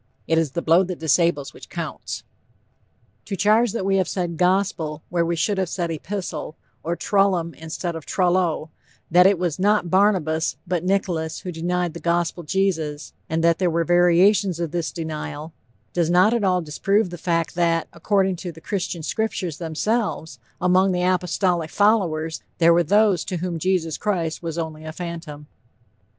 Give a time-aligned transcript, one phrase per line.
[0.25, 2.23] It is the blow that disables which counts.
[3.25, 7.53] To charge that we have said 'Gospel,' where we should have said 'Epistle,' or 'Trullum'
[7.53, 8.71] instead of 'Trullo';
[9.11, 13.69] that it was not Barnabas, but Nicholas who denied the Gospel Jesus, and that there
[13.69, 15.53] were variations of this denial,
[15.93, 20.93] does not at all disprove the fact that, according to the Christian scriptures themselves, among
[20.93, 25.45] the apostolic followers there were those to whom Jesus Christ was only a phantom.